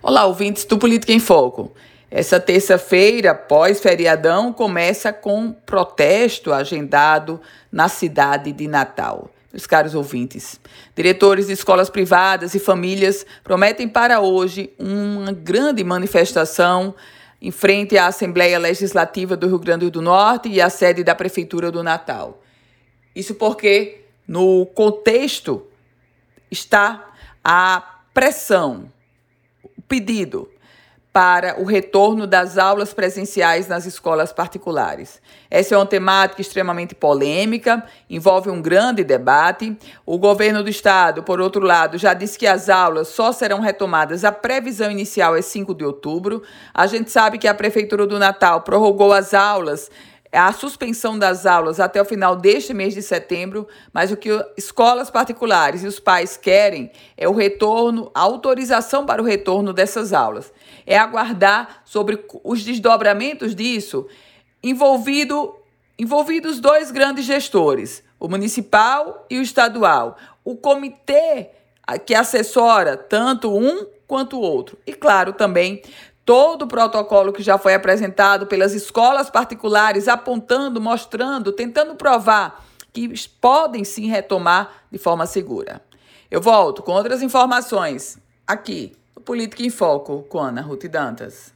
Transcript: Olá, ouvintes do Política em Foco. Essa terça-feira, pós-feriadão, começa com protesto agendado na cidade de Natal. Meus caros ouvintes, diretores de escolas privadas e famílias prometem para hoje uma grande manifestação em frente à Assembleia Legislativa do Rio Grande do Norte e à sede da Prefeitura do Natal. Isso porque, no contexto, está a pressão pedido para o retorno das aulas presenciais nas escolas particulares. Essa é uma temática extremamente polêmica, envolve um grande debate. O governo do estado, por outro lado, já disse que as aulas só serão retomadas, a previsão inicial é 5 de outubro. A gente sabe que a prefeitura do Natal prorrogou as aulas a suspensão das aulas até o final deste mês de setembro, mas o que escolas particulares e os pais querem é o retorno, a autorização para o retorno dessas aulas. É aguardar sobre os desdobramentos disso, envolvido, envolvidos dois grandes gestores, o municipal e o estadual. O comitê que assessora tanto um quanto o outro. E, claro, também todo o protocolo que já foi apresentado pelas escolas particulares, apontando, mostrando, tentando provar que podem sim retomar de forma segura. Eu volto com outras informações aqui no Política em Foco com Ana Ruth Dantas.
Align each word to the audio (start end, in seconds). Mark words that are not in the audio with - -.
Olá, 0.00 0.26
ouvintes 0.26 0.64
do 0.64 0.78
Política 0.78 1.12
em 1.12 1.18
Foco. 1.18 1.72
Essa 2.08 2.38
terça-feira, 2.38 3.34
pós-feriadão, 3.34 4.52
começa 4.52 5.12
com 5.12 5.50
protesto 5.50 6.52
agendado 6.52 7.40
na 7.70 7.88
cidade 7.88 8.52
de 8.52 8.68
Natal. 8.68 9.28
Meus 9.52 9.66
caros 9.66 9.96
ouvintes, 9.96 10.60
diretores 10.94 11.48
de 11.48 11.54
escolas 11.54 11.90
privadas 11.90 12.54
e 12.54 12.60
famílias 12.60 13.26
prometem 13.42 13.88
para 13.88 14.20
hoje 14.20 14.70
uma 14.78 15.32
grande 15.32 15.82
manifestação 15.82 16.94
em 17.42 17.50
frente 17.50 17.98
à 17.98 18.06
Assembleia 18.06 18.56
Legislativa 18.56 19.36
do 19.36 19.48
Rio 19.48 19.58
Grande 19.58 19.90
do 19.90 20.00
Norte 20.00 20.48
e 20.48 20.60
à 20.60 20.70
sede 20.70 21.02
da 21.02 21.16
Prefeitura 21.16 21.72
do 21.72 21.82
Natal. 21.82 22.40
Isso 23.16 23.34
porque, 23.34 24.04
no 24.28 24.64
contexto, 24.64 25.66
está 26.52 27.10
a 27.42 27.82
pressão 28.14 28.88
pedido 29.88 30.48
para 31.12 31.60
o 31.60 31.64
retorno 31.64 32.26
das 32.26 32.58
aulas 32.58 32.94
presenciais 32.94 33.66
nas 33.66 33.86
escolas 33.86 34.32
particulares. 34.32 35.20
Essa 35.50 35.74
é 35.74 35.78
uma 35.78 35.86
temática 35.86 36.40
extremamente 36.40 36.94
polêmica, 36.94 37.82
envolve 38.08 38.50
um 38.50 38.62
grande 38.62 39.02
debate. 39.02 39.76
O 40.06 40.18
governo 40.18 40.62
do 40.62 40.68
estado, 40.68 41.22
por 41.22 41.40
outro 41.40 41.64
lado, 41.64 41.98
já 41.98 42.14
disse 42.14 42.38
que 42.38 42.46
as 42.46 42.68
aulas 42.68 43.08
só 43.08 43.32
serão 43.32 43.60
retomadas, 43.60 44.24
a 44.24 44.30
previsão 44.30 44.90
inicial 44.92 45.34
é 45.34 45.42
5 45.42 45.74
de 45.74 45.84
outubro. 45.84 46.42
A 46.72 46.86
gente 46.86 47.10
sabe 47.10 47.38
que 47.38 47.48
a 47.48 47.54
prefeitura 47.54 48.06
do 48.06 48.18
Natal 48.18 48.60
prorrogou 48.60 49.12
as 49.12 49.34
aulas 49.34 49.90
a 50.38 50.52
suspensão 50.52 51.18
das 51.18 51.46
aulas 51.46 51.80
até 51.80 52.00
o 52.00 52.04
final 52.04 52.36
deste 52.36 52.72
mês 52.72 52.94
de 52.94 53.02
setembro, 53.02 53.66
mas 53.92 54.12
o 54.12 54.16
que 54.16 54.30
escolas 54.56 55.10
particulares 55.10 55.82
e 55.82 55.86
os 55.86 55.98
pais 55.98 56.36
querem 56.36 56.90
é 57.16 57.28
o 57.28 57.32
retorno, 57.32 58.10
a 58.14 58.20
autorização 58.20 59.04
para 59.04 59.22
o 59.22 59.24
retorno 59.24 59.72
dessas 59.72 60.12
aulas. 60.12 60.52
É 60.86 60.98
aguardar 60.98 61.82
sobre 61.84 62.24
os 62.44 62.62
desdobramentos 62.62 63.54
disso, 63.54 64.06
envolvido, 64.62 65.54
envolvidos 65.98 66.60
dois 66.60 66.90
grandes 66.90 67.24
gestores, 67.24 68.02
o 68.18 68.28
municipal 68.28 69.26
e 69.30 69.38
o 69.38 69.42
estadual. 69.42 70.16
O 70.44 70.56
comitê 70.56 71.50
que 72.04 72.14
assessora 72.14 72.96
tanto 72.96 73.56
um 73.56 73.86
quanto 74.06 74.38
o 74.38 74.40
outro. 74.40 74.78
E, 74.86 74.92
claro, 74.92 75.32
também 75.32 75.82
todo 76.28 76.64
o 76.64 76.68
protocolo 76.68 77.32
que 77.32 77.42
já 77.42 77.56
foi 77.56 77.72
apresentado 77.72 78.46
pelas 78.46 78.74
escolas 78.74 79.30
particulares, 79.30 80.08
apontando, 80.08 80.78
mostrando, 80.78 81.52
tentando 81.52 81.94
provar 81.94 82.66
que 82.92 83.10
podem 83.40 83.82
sim 83.82 84.08
retomar 84.08 84.84
de 84.92 84.98
forma 84.98 85.24
segura. 85.24 85.80
Eu 86.30 86.42
volto 86.42 86.82
com 86.82 86.92
outras 86.92 87.22
informações 87.22 88.18
aqui 88.46 88.94
no 89.16 89.22
Política 89.22 89.62
em 89.62 89.70
Foco 89.70 90.22
com 90.24 90.38
Ana 90.38 90.60
Ruth 90.60 90.84
Dantas. 90.84 91.50